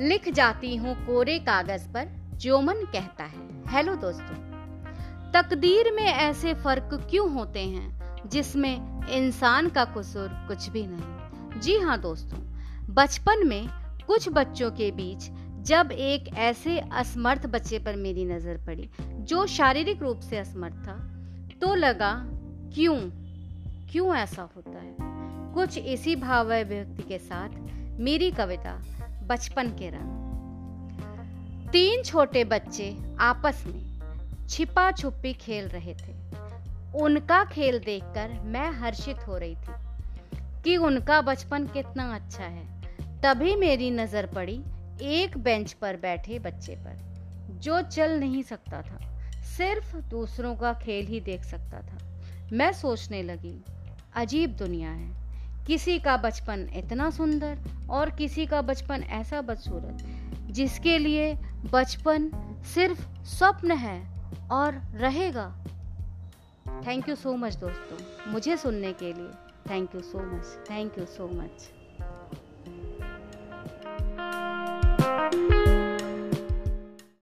[0.00, 4.36] लिख जाती हूँ कोरे कागज़ पर, जो मन कहता है। हेलो दोस्तों,
[5.32, 11.60] तकदीर में ऐसे फ़र्क क्यों होते हैं, जिसमें इंसान का कसूर कुछ भी नहीं?
[11.60, 12.38] जी हाँ दोस्तों,
[12.94, 13.68] बचपन में
[14.06, 15.28] कुछ बच्चों के बीच
[15.68, 20.96] जब एक ऐसे असमर्थ बच्चे पर मेरी नज़र पड़ी, जो शारीरिक रूप से असमर्थ था
[21.60, 22.14] तो लगा,
[22.74, 22.96] क्यों?
[23.92, 24.94] क्यों ऐसा होता है?
[25.54, 28.80] कुछ इसी भाव व्यक्ति के साथ मेरी कविता
[29.30, 36.14] बचपन के रंग। तीन छोटे बच्चे आपस में छिपा छुपी खेल रहे थे।
[36.98, 39.74] उनका खेल देखकर मैं हर्षित हो रही थी
[40.64, 42.64] कि उनका बचपन कितना अच्छा है।
[43.20, 44.60] तभी मेरी नज़र पड़ी
[45.02, 46.96] एक बेंच पर बैठे बच्चे पर,
[47.52, 48.98] जो चल नहीं सकता था।
[49.56, 51.98] सिर्फ़ दूसरों का खेल ही देख सकता था।
[52.52, 53.64] मैं सोचने लगी,
[54.16, 55.19] अजीब दुनिया है।
[55.70, 57.58] किसी का बचपन इतना सुंदर
[57.90, 59.98] और किसी का बचपन ऐसा बदसूरत,
[60.50, 61.34] जिसके लिए
[61.72, 62.30] बचपन
[62.74, 64.00] सिर्फ़ स्वप्न है
[64.48, 65.46] और रहेगा।
[66.86, 69.30] थैंक यू सो मच दोस्तों, मुझे सुनने के लिए।
[69.70, 71.70] Thank you so much thank you so much